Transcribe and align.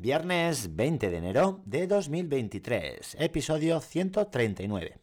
Viernes 0.00 0.76
20 0.76 1.10
de 1.10 1.16
enero 1.16 1.60
de 1.64 1.88
2023, 1.88 3.16
episodio 3.18 3.80
139. 3.80 4.96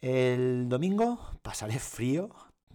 El 0.00 0.68
domingo 0.68 1.18
pasaré 1.42 1.80
frío, 1.80 2.30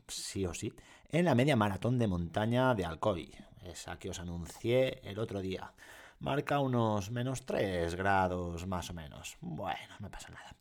sí 0.09 0.45
o 0.45 0.53
sí, 0.53 0.73
en 1.07 1.23
la 1.23 1.33
media 1.33 1.55
maratón 1.55 1.97
de 1.99 2.07
montaña 2.07 2.75
de 2.75 2.83
Alcoy, 2.83 3.33
esa 3.63 3.97
que 3.97 4.09
os 4.09 4.19
anuncié 4.19 4.99
el 5.09 5.17
otro 5.17 5.39
día. 5.39 5.71
Marca 6.19 6.59
unos 6.59 7.11
menos 7.11 7.45
3 7.45 7.95
grados 7.95 8.67
más 8.67 8.89
o 8.89 8.93
menos. 8.93 9.37
Bueno, 9.39 9.95
no 10.01 10.11
pasa 10.11 10.31
nada. 10.31 10.53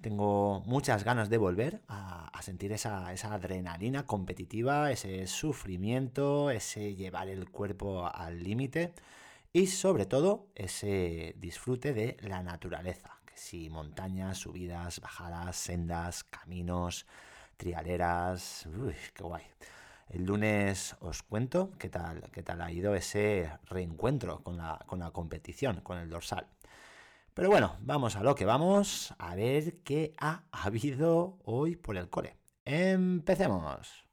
Tengo 0.00 0.62
muchas 0.64 1.04
ganas 1.04 1.28
de 1.28 1.36
volver 1.36 1.82
a, 1.86 2.30
sentir 2.40 2.72
esa, 2.72 3.12
esa, 3.12 3.34
adrenalina 3.34 4.06
competitiva, 4.06 4.90
ese 4.90 5.26
sufrimiento, 5.26 6.50
ese 6.50 6.94
llevar 6.94 7.28
el 7.28 7.50
cuerpo 7.50 8.06
al 8.06 8.42
límite 8.42 8.94
y 9.58 9.66
sobre 9.66 10.06
todo 10.06 10.46
ese 10.54 11.34
disfrute 11.36 11.92
de 11.92 12.16
la 12.20 12.44
naturaleza. 12.44 13.18
Que 13.24 13.36
si 13.36 13.68
montañas, 13.68 14.38
subidas, 14.38 15.00
bajadas, 15.00 15.56
sendas, 15.56 16.22
caminos, 16.22 17.06
trialeras, 17.56 18.66
uy, 18.66 18.94
qué 19.12 19.24
guay. 19.24 19.42
El 20.10 20.26
lunes 20.26 20.94
os 21.00 21.24
cuento 21.24 21.72
qué 21.76 21.88
tal, 21.88 22.30
qué 22.30 22.44
tal 22.44 22.60
ha 22.60 22.70
ido 22.70 22.94
ese 22.94 23.50
reencuentro 23.64 24.44
con 24.44 24.58
la, 24.58 24.78
con 24.86 25.00
la 25.00 25.10
competición, 25.10 25.80
con 25.80 25.98
el 25.98 26.08
dorsal. 26.08 26.46
Pero 27.34 27.48
bueno, 27.48 27.78
vamos 27.80 28.14
a 28.14 28.22
lo 28.22 28.36
que 28.36 28.44
vamos, 28.44 29.12
a 29.18 29.34
ver 29.34 29.78
qué 29.82 30.12
ha 30.18 30.44
habido 30.52 31.36
hoy 31.42 31.74
por 31.74 31.96
el 31.96 32.08
cole. 32.08 32.36
Empecemos. 32.64 34.04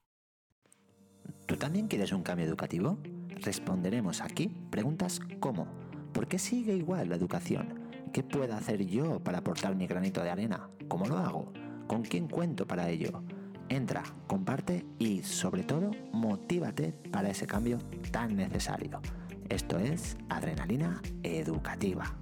¿Tú 1.46 1.55
también 1.55 1.88
quieres 1.88 2.12
un 2.12 2.23
cambio 2.23 2.48
educativo? 2.48 2.98
Responderemos 3.41 4.21
aquí 4.21 4.49
preguntas 4.70 5.20
como 5.39 5.67
¿por 6.13 6.27
qué 6.27 6.39
sigue 6.39 6.76
igual 6.76 7.09
la 7.09 7.16
educación? 7.16 7.80
¿Qué 8.13 8.23
puedo 8.23 8.55
hacer 8.55 8.85
yo 8.85 9.20
para 9.20 9.39
aportar 9.39 9.76
mi 9.76 9.87
granito 9.87 10.23
de 10.23 10.29
arena? 10.29 10.70
¿Cómo 10.87 11.05
lo 11.05 11.18
hago? 11.18 11.51
¿Con 11.87 12.04
quién 12.04 12.27
cuento 12.27 12.65
para 12.65 12.90
ello? 12.90 13.23
Entra, 13.68 14.04
comparte 14.27 14.85
y 14.99 15.23
sobre 15.23 15.63
todo 15.63 15.91
motívate 16.13 16.93
para 17.12 17.29
ese 17.29 17.48
cambio 17.48 17.79
tan 18.12 18.35
necesario. 18.35 19.01
Esto 19.49 19.77
es 19.77 20.17
Adrenalina 20.29 21.01
Educativa. 21.23 22.15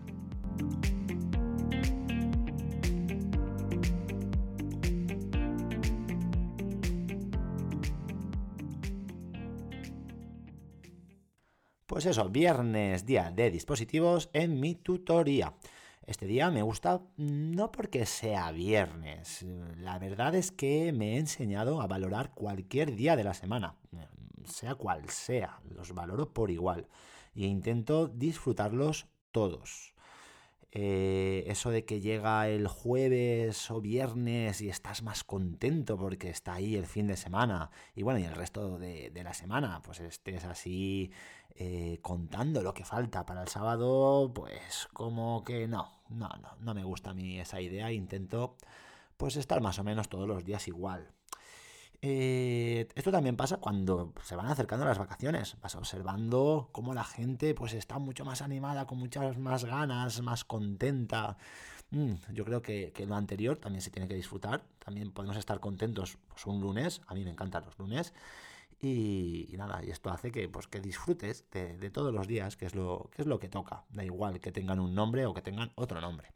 Pues 11.86 12.06
eso, 12.06 12.30
viernes, 12.30 13.06
día 13.06 13.30
de 13.30 13.52
dispositivos 13.52 14.30
en 14.32 14.60
mi 14.62 14.74
tutoría. 14.74 15.54
Este 16.06 16.26
día 16.26 16.50
me 16.50 16.62
gusta 16.62 17.02
no 17.18 17.72
porque 17.72 18.06
sea 18.06 18.52
viernes, 18.52 19.46
la 19.78 20.00
verdad 20.00 20.34
es 20.36 20.52
que 20.52 20.94
me 20.94 21.16
he 21.16 21.18
enseñado 21.18 21.82
a 21.82 21.88
valorar 21.88 22.34
cualquier 22.34 22.96
día 22.96 23.16
de 23.16 23.24
la 23.26 23.34
semana, 23.34 23.76
sea 24.46 24.76
cual 24.76 25.10
sea, 25.10 25.60
los 25.70 25.94
valoro 25.94 26.34
por 26.34 26.52
igual 26.52 26.88
e 27.36 27.46
intento 27.46 28.08
disfrutarlos 28.08 29.08
todos. 29.32 29.94
Eh, 30.76 31.44
eso 31.46 31.70
de 31.70 31.86
que 31.86 32.02
llega 32.02 32.48
el 32.50 32.68
jueves 32.68 33.70
o 33.70 33.80
viernes 33.80 34.60
y 34.60 34.70
estás 34.70 35.04
más 35.04 35.24
contento 35.24 35.98
porque 36.00 36.32
está 36.32 36.56
ahí 36.56 36.76
el 36.76 36.88
fin 36.88 37.06
de 37.06 37.16
semana 37.16 37.70
y 37.96 38.02
bueno, 38.02 38.20
y 38.20 38.24
el 38.24 38.34
resto 38.34 38.80
de, 38.80 39.12
la 39.24 39.36
semana, 39.36 39.84
pues 39.84 40.00
estés 40.00 40.46
así 40.46 41.12
eh, 41.56 42.00
contando 42.02 42.64
lo 42.64 42.74
que 42.74 42.86
falta 42.86 43.24
para 43.24 43.44
el 43.44 43.50
sábado, 43.50 44.32
pues 44.34 44.88
como 44.94 45.44
que 45.44 45.68
no, 45.68 45.92
no, 46.10 46.30
no, 46.42 46.56
no 46.60 46.74
me 46.74 46.84
gusta 46.84 47.12
a 47.12 47.14
mí 47.14 47.40
esa 47.40 47.62
idea, 47.62 47.92
intento 47.92 48.58
pues 49.16 49.36
estar 49.36 49.62
más 49.62 49.78
o 49.78 49.84
menos 49.84 50.10
todos 50.10 50.28
los 50.28 50.44
días 50.44 50.68
igual. 50.68 51.14
Eh, 52.06 52.90
esto 52.96 53.14
también 53.14 53.38
pasa 53.38 53.58
cuando 53.62 54.14
se 54.26 54.36
van 54.36 54.48
acercando 54.48 54.84
las 54.84 54.98
vacaciones. 54.98 55.56
Vas 55.62 55.76
observando 55.76 56.68
cómo 56.74 56.94
la 56.94 57.06
gente 57.06 57.56
pues 57.56 57.72
está 57.72 57.98
mucho 57.98 58.26
más 58.26 58.42
animada, 58.42 58.86
con 58.86 58.98
muchas 58.98 59.38
más 59.38 59.64
ganas, 59.64 60.22
más 60.22 60.44
contenta. 60.44 61.38
Mm, 61.92 62.16
yo 62.34 62.44
creo 62.44 62.62
que, 62.62 62.92
lo 63.08 63.16
anterior 63.16 63.58
también 63.58 63.82
se 63.82 63.90
tiene 63.90 64.10
que 64.10 64.16
disfrutar. 64.16 64.64
También 64.84 65.12
podemos 65.14 65.38
estar 65.38 65.62
contentos 65.62 66.18
pues, 66.28 66.46
un 66.46 66.60
lunes. 66.60 67.02
A 67.08 67.14
mí 67.14 67.24
me 67.24 67.32
encantan 67.32 67.64
los 67.64 67.80
lunes. 67.80 68.14
Y, 68.82 69.56
nada, 69.58 69.82
y 69.82 69.90
esto 69.90 70.12
hace 70.12 70.30
que, 70.30 70.50
pues, 70.50 70.68
que 70.68 70.82
disfrutes 70.82 71.46
de, 71.52 71.78
de, 71.78 71.90
todos 71.90 72.14
los 72.14 72.28
días, 72.28 72.58
que 72.58 72.66
es, 72.66 72.76
lo, 72.76 73.10
que 73.16 73.22
es 73.22 73.28
lo 73.30 73.40
que 73.40 73.48
toca. 73.48 73.86
Da 73.92 74.04
igual 74.04 74.42
que 74.42 74.52
tengan 74.52 74.82
un 74.82 74.94
nombre 74.94 75.26
o 75.26 75.34
que 75.34 75.42
tengan 75.42 75.72
otro 75.76 76.02
nombre. 76.02 76.34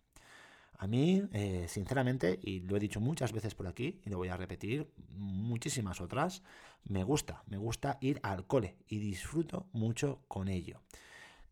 A 0.80 0.86
mí, 0.86 1.24
eh, 1.34 1.66
sinceramente, 1.68 2.40
y 2.42 2.60
lo 2.60 2.78
he 2.78 2.80
dicho 2.80 3.00
muchas 3.00 3.34
veces 3.34 3.56
por 3.56 3.68
aquí, 3.68 4.00
y 4.06 4.10
lo 4.12 4.18
voy 4.18 4.28
a 4.28 4.38
repetir 4.38 4.88
muchísimas 5.10 6.02
otras, 6.02 6.44
me 6.84 7.04
gusta, 7.04 7.44
me 7.48 7.58
gusta 7.58 7.98
ir 8.00 8.20
al 8.22 8.46
cole 8.46 8.78
y 8.88 9.00
disfruto 9.00 9.68
mucho 9.74 10.22
con 10.28 10.48
ello. 10.48 10.82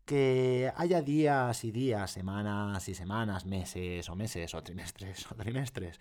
Que 0.04 0.72
haya 0.76 1.02
días 1.02 1.64
y 1.64 1.72
días, 1.72 2.12
semanas 2.12 2.88
y 2.88 2.94
semanas, 2.94 3.46
meses 3.46 4.08
o 4.08 4.14
meses 4.14 4.54
o 4.54 4.62
trimestres 4.62 5.26
o 5.32 5.34
trimestres, 5.34 6.00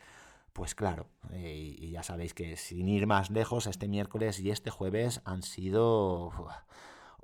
pues 0.54 0.76
claro, 0.76 1.10
eh, 1.32 1.76
y 1.80 1.90
ya 1.90 2.04
sabéis 2.04 2.36
que 2.36 2.56
sin 2.56 2.88
ir 2.88 3.08
más 3.08 3.32
lejos, 3.32 3.66
este 3.66 3.88
miércoles 3.88 4.40
y 4.40 4.52
este 4.52 4.70
jueves 4.70 5.22
han 5.26 5.42
sido 5.42 6.32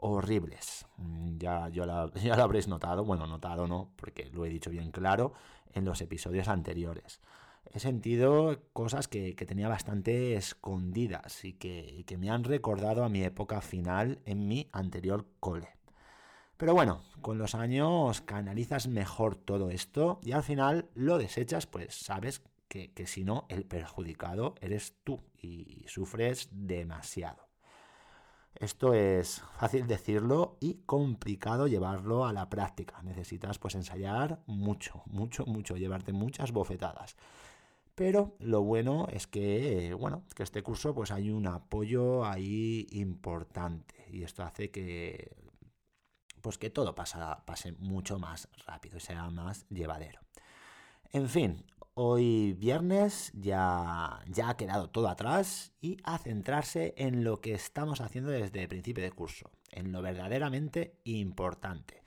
horribles. 0.01 0.85
Mm, 0.97 1.38
ya, 1.38 1.69
ya 1.69 1.85
lo 1.85 2.12
habréis 2.44 2.67
notado, 2.67 3.06
bueno, 3.06 3.25
notado 3.28 3.67
no, 3.67 3.91
porque 3.95 4.29
lo 4.34 4.45
he 4.45 4.50
dicho 4.50 4.69
bien 4.69 4.91
claro 4.91 5.34
en 5.73 5.85
los 5.85 6.01
episodios 6.01 6.50
anteriores. 6.50 7.22
He 7.73 7.79
sentido 7.79 8.59
cosas 8.73 9.07
que, 9.07 9.34
tenía 9.34 9.69
bastante 9.69 10.35
escondidas 10.35 11.45
y 11.45 11.53
que, 11.53 12.03
que 12.06 12.17
me 12.17 12.29
han 12.29 12.44
recordado 12.44 13.06
a 13.06 13.09
mi 13.09 13.23
época 13.23 13.61
final 13.61 14.19
en 14.25 14.47
mi 14.47 14.67
anterior 14.73 15.25
cole. 15.40 15.69
Pero 16.57 16.73
bueno, 16.73 17.03
con 17.22 17.38
los 17.38 17.56
años 17.56 18.22
canalizas 18.22 18.88
mejor 18.88 19.35
todo 19.35 19.69
esto 19.69 20.19
y 20.23 20.34
al 20.34 20.44
final 20.44 20.90
lo 20.95 21.17
desechas, 21.17 21.66
pues 21.66 21.95
sabes 21.95 22.41
que, 22.67 22.91
que 22.91 23.07
si 23.07 23.23
no, 23.23 23.45
el 23.50 23.66
perjudicado 23.66 24.56
eres 24.59 24.95
tú 25.03 25.22
y 25.41 25.85
sufres 25.88 26.50
demasiado. 26.51 27.50
Esto 28.61 28.94
es 28.94 29.41
fácil 29.57 29.88
decirlo 29.88 30.57
y 30.59 30.83
complicado 30.85 31.66
llevarlo 31.66 32.27
a 32.27 32.31
la 32.31 32.47
práctica. 32.47 33.01
Necesitas 33.01 33.57
pues 33.57 33.73
ensayar 33.73 34.44
mucho, 34.45 35.01
mucho, 35.07 35.47
mucho, 35.47 35.77
llevarte 35.77 36.13
muchas 36.13 36.51
bofetadas. 36.51 37.17
Pero 37.95 38.35
lo 38.38 38.61
bueno 38.61 39.07
es 39.11 39.25
que, 39.25 39.95
bueno, 39.95 40.25
que 40.35 40.44
este 40.44 40.61
curso 40.61 40.94
pues 40.94 41.09
hay 41.09 41.31
un 41.31 41.47
apoyo 41.47 42.23
ahí 42.23 42.85
importante 42.91 43.95
y 44.11 44.22
esto 44.22 44.44
hace 44.44 44.69
que 44.69 45.35
pues 46.41 46.59
que 46.59 46.69
todo 46.69 46.93
pase 46.93 47.72
mucho 47.79 48.19
más 48.19 48.47
rápido 48.67 48.97
y 48.97 48.99
sea 48.99 49.28
más 49.31 49.66
llevadero. 49.69 50.19
En 51.11 51.29
fin, 51.29 51.66
Hoy 52.03 52.53
viernes 52.53 53.31
ya, 53.35 54.23
ya 54.25 54.50
ha 54.50 54.57
quedado 54.57 54.89
todo 54.89 55.07
atrás 55.07 55.72
y 55.81 55.97
a 56.03 56.17
centrarse 56.17 56.95
en 56.97 57.23
lo 57.23 57.41
que 57.41 57.53
estamos 57.53 58.01
haciendo 58.01 58.31
desde 58.31 58.63
el 58.63 58.67
principio 58.67 59.03
de 59.03 59.12
curso, 59.12 59.51
en 59.69 59.91
lo 59.91 60.01
verdaderamente 60.01 60.95
importante. 61.03 62.01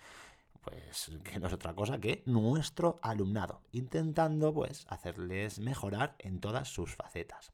Pues 0.63 1.13
que 1.23 1.39
no 1.39 1.47
es 1.47 1.53
otra 1.53 1.75
cosa 1.75 2.01
que 2.01 2.25
nuestro 2.27 2.99
alumnado, 3.03 3.63
intentando 3.71 4.53
pues 4.53 4.85
hacerles 4.89 5.61
mejorar 5.61 6.17
en 6.19 6.41
todas 6.41 6.67
sus 6.67 6.97
facetas. 6.97 7.53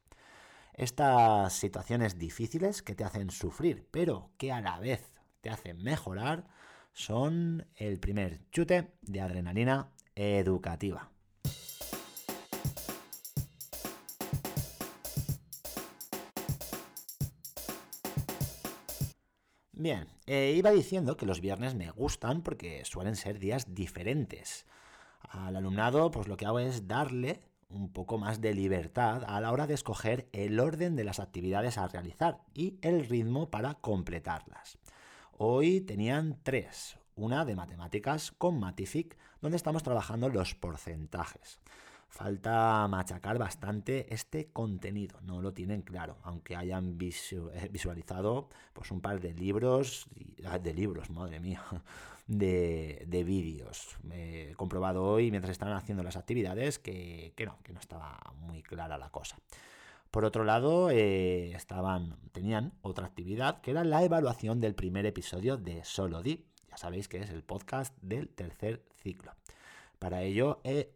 Estas 0.73 1.53
situaciones 1.53 2.17
difíciles 2.17 2.81
que 2.81 2.95
te 2.95 3.03
hacen 3.03 3.29
sufrir, 3.29 3.87
pero 3.91 4.31
que 4.39 4.51
a 4.51 4.61
la 4.61 4.79
vez 4.79 5.11
te 5.41 5.51
hacen 5.51 5.83
mejorar, 5.83 6.47
son 6.91 7.67
el 7.75 7.99
primer 7.99 8.49
chute 8.49 8.95
de 9.03 9.21
adrenalina 9.21 9.91
educativa. 10.15 11.11
Bien, 19.81 20.07
eh, 20.27 20.53
iba 20.55 20.69
diciendo 20.69 21.17
que 21.17 21.25
los 21.25 21.41
viernes 21.41 21.73
me 21.73 21.89
gustan 21.89 22.43
porque 22.43 22.85
suelen 22.85 23.15
ser 23.15 23.39
días 23.39 23.73
diferentes. 23.73 24.67
Al 25.21 25.55
alumnado, 25.55 26.11
pues 26.11 26.27
lo 26.27 26.37
que 26.37 26.45
hago 26.45 26.59
es 26.59 26.87
darle 26.87 27.41
un 27.67 27.91
poco 27.91 28.19
más 28.19 28.41
de 28.41 28.53
libertad 28.53 29.23
a 29.25 29.41
la 29.41 29.51
hora 29.51 29.65
de 29.65 29.73
escoger 29.73 30.29
el 30.33 30.59
orden 30.59 30.95
de 30.95 31.03
las 31.03 31.19
actividades 31.19 31.79
a 31.79 31.87
realizar 31.87 32.43
y 32.53 32.77
el 32.83 33.07
ritmo 33.07 33.49
para 33.49 33.73
completarlas. 33.73 34.77
Hoy 35.31 35.81
tenían 35.81 36.37
tres, 36.43 36.99
una 37.15 37.43
de 37.43 37.55
matemáticas 37.55 38.31
con 38.33 38.59
Matific, 38.59 39.17
donde 39.41 39.57
estamos 39.57 39.81
trabajando 39.81 40.29
los 40.29 40.53
porcentajes. 40.53 41.59
Falta 42.11 42.85
machacar 42.89 43.37
bastante 43.39 44.13
este 44.13 44.51
contenido, 44.51 45.19
no 45.21 45.41
lo 45.41 45.53
tienen 45.53 45.81
claro, 45.81 46.17
aunque 46.23 46.57
hayan 46.57 46.97
eh, 46.99 47.69
visualizado 47.71 48.49
pues 48.73 48.91
un 48.91 48.99
par 48.99 49.21
de 49.21 49.33
libros, 49.33 50.07
ah, 50.45 50.59
de 50.59 50.73
libros, 50.73 51.09
madre 51.09 51.39
mía, 51.39 51.63
de, 52.27 53.05
de 53.07 53.23
vídeos. 53.23 53.97
He 54.11 54.53
comprobado 54.57 55.05
hoy 55.05 55.31
mientras 55.31 55.53
estaban 55.53 55.75
haciendo 55.75 56.03
las 56.03 56.17
actividades 56.17 56.79
que, 56.79 57.33
que 57.37 57.45
no, 57.45 57.57
que 57.63 57.71
no 57.71 57.79
estaba 57.79 58.19
muy 58.41 58.61
clara 58.61 58.97
la 58.97 59.09
cosa. 59.09 59.37
Por 60.11 60.25
otro 60.25 60.43
lado, 60.43 60.89
eh, 60.91 61.53
estaban, 61.53 62.17
tenían 62.33 62.73
otra 62.81 63.07
actividad 63.07 63.61
que 63.61 63.71
era 63.71 63.85
la 63.85 64.03
evaluación 64.03 64.59
del 64.59 64.75
primer 64.75 65.05
episodio 65.05 65.55
de 65.55 65.85
Solo 65.85 66.21
Di. 66.21 66.45
Ya 66.69 66.75
sabéis 66.75 67.07
que 67.07 67.19
es 67.19 67.29
el 67.29 67.43
podcast 67.43 67.97
del 68.01 68.27
tercer 68.27 68.83
ciclo. 69.01 69.31
Para 70.01 70.23
ello 70.23 70.61
he, 70.63 70.89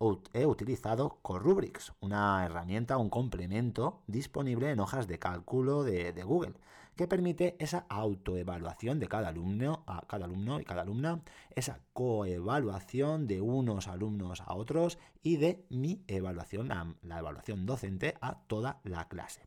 utilizado 0.47 1.19
Corrubrics, 1.21 1.93
una 1.99 2.43
herramienta, 2.43 2.97
un 2.97 3.11
complemento 3.11 4.01
disponible 4.07 4.71
en 4.71 4.79
hojas 4.79 5.07
de 5.07 5.19
cálculo 5.19 5.83
de, 5.83 6.11
Google, 6.23 6.55
que 6.95 7.07
permite 7.07 7.55
esa 7.59 7.85
autoevaluación 7.87 8.99
de 8.99 9.07
cada 9.07 9.27
alumno, 9.27 9.83
a 9.85 10.07
cada 10.07 10.25
alumno 10.25 10.59
y 10.59 10.63
cada 10.63 10.81
alumna, 10.81 11.21
esa 11.55 11.81
coevaluación 11.93 13.27
de 13.27 13.41
unos 13.41 13.87
alumnos 13.87 14.41
a 14.41 14.55
otros 14.55 14.97
y 15.21 15.37
de 15.37 15.67
mi 15.69 16.03
evaluación, 16.07 16.69
la 17.03 17.19
evaluación 17.19 17.67
docente 17.67 18.15
a 18.21 18.39
toda 18.47 18.79
la 18.83 19.07
clase 19.07 19.43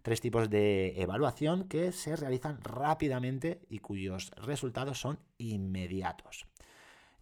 tres 0.00 0.20
tipos 0.20 0.48
de 0.50 1.00
evaluación 1.00 1.64
que 1.64 1.92
se 1.92 2.14
realizan 2.16 2.58
rápidamente 2.62 3.60
y 3.70 3.78
cuyos 3.78 4.30
resultados 4.36 5.00
son 5.00 5.18
inmediatos. 5.38 6.46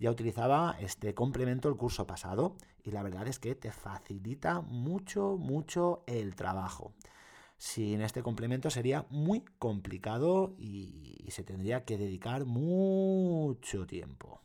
Ya 0.02 0.10
utilizaba 0.10 0.74
este 0.80 1.14
complemento 1.14 1.68
el 1.68 1.76
curso 1.76 2.08
pasado 2.08 2.56
y 2.82 2.90
la 2.90 3.04
verdad 3.04 3.28
es 3.28 3.38
que 3.38 3.54
te 3.54 3.70
facilita 3.70 4.60
mucho, 4.60 5.36
mucho 5.38 6.02
el 6.08 6.34
trabajo. 6.34 6.92
Sin 7.56 8.00
este 8.00 8.20
complemento 8.20 8.68
sería 8.68 9.06
muy 9.10 9.44
complicado 9.60 10.56
y, 10.58 11.24
se 11.28 11.44
tendría 11.44 11.84
que 11.84 11.98
dedicar 11.98 12.46
mucho 12.46 13.86
tiempo. 13.86 14.40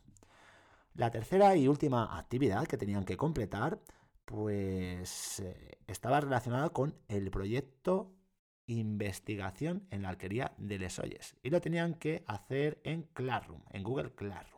La 0.94 1.10
tercera 1.10 1.56
y 1.56 1.66
última 1.66 2.16
actividad 2.16 2.68
que 2.68 2.78
tenían 2.78 3.04
que 3.04 3.16
completar 3.16 3.80
pues 4.26 5.40
eh, 5.40 5.78
estaba 5.88 6.20
relacionada 6.20 6.68
con 6.68 6.94
el 7.08 7.32
proyecto 7.32 8.14
investigación 8.66 9.88
en 9.90 10.02
la 10.02 10.10
alquería 10.10 10.52
de 10.56 10.78
Les 10.78 11.00
Oyes 11.00 11.34
y 11.42 11.50
lo 11.50 11.60
tenían 11.60 11.94
que 11.94 12.22
hacer 12.28 12.80
en 12.84 13.02
Classroom, 13.12 13.62
en 13.72 13.82
Google 13.82 14.14
Classroom. 14.14 14.57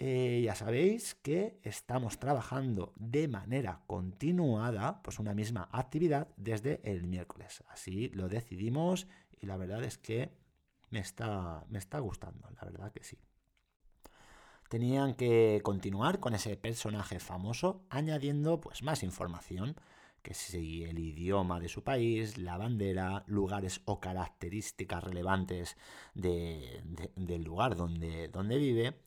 Eh, 0.00 0.42
ya 0.44 0.54
sabéis 0.54 1.16
que 1.16 1.58
estamos 1.64 2.20
trabajando 2.20 2.92
de 2.96 3.26
manera 3.26 3.82
continuada, 3.88 5.02
pues 5.02 5.18
una 5.18 5.34
misma 5.34 5.68
actividad 5.72 6.28
desde 6.36 6.80
el 6.84 7.08
miércoles. 7.08 7.64
Así 7.68 8.08
lo 8.10 8.28
decidimos 8.28 9.08
y 9.40 9.46
la 9.46 9.56
verdad 9.56 9.82
es 9.82 9.98
que 9.98 10.30
me 10.90 11.00
está, 11.00 11.64
me 11.68 11.80
está 11.80 11.98
gustando, 11.98 12.48
la 12.50 12.64
verdad 12.64 12.92
que 12.92 13.02
sí. 13.02 13.18
Tenían 14.68 15.14
que 15.14 15.60
continuar 15.64 16.20
con 16.20 16.34
ese 16.34 16.56
personaje 16.56 17.18
famoso 17.18 17.84
añadiendo 17.90 18.60
pues 18.60 18.82
más 18.82 19.02
información 19.02 19.74
que 20.22 20.34
si 20.34 20.84
el 20.84 20.98
idioma 20.98 21.58
de 21.58 21.68
su 21.68 21.82
país, 21.82 22.38
la 22.38 22.56
bandera, 22.56 23.24
lugares 23.26 23.80
o 23.84 23.98
características 23.98 25.02
relevantes 25.02 25.76
del 26.14 27.42
lugar 27.44 27.76
donde, 27.76 28.28
donde 28.28 28.58
vive 28.58 29.00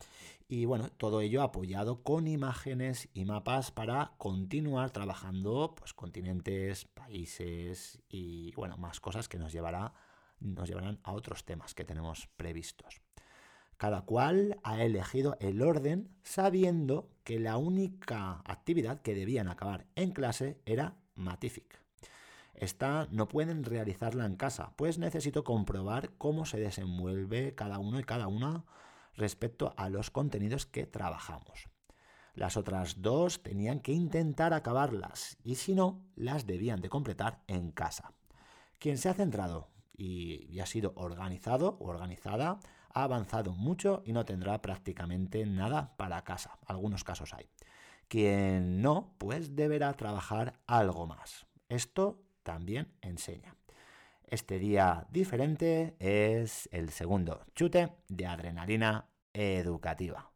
y 0.52 0.66
bueno, 0.66 0.90
todo 0.90 1.22
ello 1.22 1.44
apoyado 1.44 2.04
con 2.04 2.28
imágenes 2.28 3.08
y 3.14 3.24
mapas 3.24 3.72
para 3.72 4.12
continuar 4.18 4.92
trabajando 4.92 5.74
pues 5.78 5.94
continentes, 5.94 6.84
países 6.84 8.02
y 8.10 8.54
bueno, 8.56 8.76
más 8.76 9.00
cosas 9.00 9.30
que 9.30 9.40
nos 9.40 9.54
llevará 9.54 9.94
nos 10.42 10.68
llevarán 10.68 11.00
a 11.04 11.14
otros 11.14 11.46
temas 11.46 11.74
que 11.74 11.86
tenemos 11.86 12.28
previstos. 12.36 13.02
Cada 13.78 14.02
cual 14.02 14.60
ha 14.64 14.84
elegido 14.84 15.38
el 15.40 15.62
orden 15.62 16.10
sabiendo 16.22 17.10
que 17.24 17.40
la 17.40 17.56
única 17.56 18.42
actividad 18.44 19.02
que 19.02 19.16
debían 19.16 19.48
acabar 19.48 19.86
en 19.96 20.12
clase 20.12 20.60
era 20.66 20.98
Matific. 21.16 21.80
Esta 22.56 23.08
no 23.10 23.30
pueden 23.30 23.64
realizarla 23.64 24.26
en 24.26 24.36
casa, 24.36 24.74
pues 24.76 24.98
necesito 24.98 25.46
comprobar 25.46 26.12
cómo 26.18 26.46
se 26.46 26.60
desenvuelve 26.60 27.56
cada 27.56 27.80
uno 27.80 28.02
y 28.02 28.04
cada 28.04 28.28
una 28.28 28.66
respecto 29.16 29.74
a 29.78 29.90
los 29.90 30.12
contenidos 30.12 30.66
que 30.66 30.86
trabajamos. 30.86 31.70
Las 32.34 32.56
otras 32.56 33.02
dos 33.02 33.44
tenían 33.44 33.82
que 33.82 33.92
intentar 33.92 34.54
acabarlas 34.54 35.38
y 35.44 35.56
si 35.56 35.76
no, 35.76 36.06
las 36.16 36.46
debían 36.46 36.82
de 36.82 36.90
completar 36.90 37.44
en 37.48 37.72
casa. 37.72 38.14
Quien 38.80 38.98
se 38.98 39.10
ha 39.10 39.14
centrado 39.14 39.70
y, 39.98 40.60
ha 40.60 40.66
sido 40.66 40.94
organizado 40.96 41.78
o 41.80 41.90
organizada 41.90 42.60
ha 42.94 43.04
avanzado 43.04 43.54
mucho 43.54 44.02
y 44.06 44.14
no 44.14 44.26
tendrá 44.26 44.62
prácticamente 44.62 45.46
nada 45.46 45.96
para 45.98 46.24
casa. 46.24 46.58
Algunos 46.66 47.04
casos 47.04 47.34
hay. 47.34 47.50
Quien 48.08 48.82
no, 48.82 49.14
pues 49.18 49.56
deberá 49.56 49.94
trabajar 49.94 50.60
algo 50.68 51.08
más. 51.08 51.46
Esto 51.70 52.22
también 52.44 52.94
enseña. 53.02 53.56
Este 54.32 54.60
día 54.60 55.08
diferente 55.12 55.94
es 56.00 56.70
el 56.72 56.92
segundo 56.92 57.42
chute 57.54 57.92
de 58.08 58.26
adrenalina 58.28 59.10
educativa. 59.34 60.32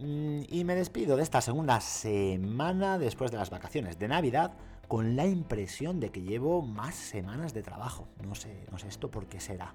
Mm, 0.00 0.40
y 0.48 0.64
me 0.64 0.74
despido 0.74 1.16
de 1.16 1.22
esta 1.22 1.40
segunda 1.40 1.80
semana 1.80 2.98
después 2.98 3.30
de 3.30 3.36
las 3.36 3.50
vacaciones 3.50 4.00
de 4.00 4.08
Navidad 4.08 4.54
con 4.88 5.14
la 5.14 5.26
impresión 5.26 6.00
de 6.00 6.10
que 6.10 6.22
llevo 6.22 6.60
más 6.60 6.96
semanas 6.96 7.54
de 7.54 7.62
trabajo. 7.62 8.08
No 8.26 8.34
sé, 8.34 8.66
no 8.72 8.80
sé 8.80 8.88
esto 8.88 9.12
por 9.12 9.28
qué 9.28 9.38
será. 9.38 9.74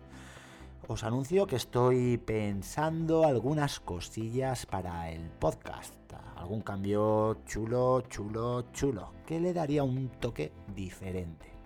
Os 0.90 1.06
anuncio 1.06 1.48
que 1.48 1.56
estoy 1.56 2.18
pensando 2.18 3.24
algunas 3.24 3.80
cosillas 3.80 4.66
para 4.66 5.12
el 5.12 5.30
podcast. 5.30 5.96
Algún 6.36 6.60
cambio 6.60 7.38
chulo, 7.46 8.02
chulo, 8.02 8.70
chulo, 8.74 9.14
que 9.26 9.40
le 9.40 9.54
daría 9.54 9.86
un 9.86 10.10
toque 10.10 10.52
diferente. 10.76 11.59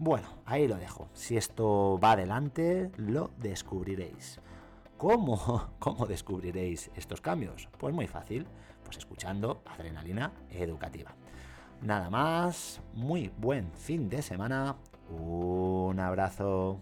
Bueno, 0.00 0.28
ahí 0.46 0.68
lo 0.68 0.76
dejo. 0.76 1.08
Si 1.12 1.36
esto 1.36 1.98
va 1.98 2.12
adelante, 2.12 2.92
lo 2.96 3.30
descubriréis. 3.36 4.40
¿Cómo? 4.96 5.72
¿Cómo 5.80 6.06
descubriréis 6.06 6.92
estos 6.94 7.20
cambios? 7.20 7.68
Pues 7.78 7.92
muy 7.92 8.06
fácil, 8.06 8.46
pues 8.84 8.98
escuchando 8.98 9.60
Adrenalina 9.66 10.32
Educativa. 10.50 11.16
Nada 11.82 12.10
más, 12.10 12.80
muy 12.94 13.32
buen 13.38 13.72
fin 13.72 14.08
de 14.08 14.22
semana, 14.22 14.76
un 15.10 15.98
abrazo. 15.98 16.80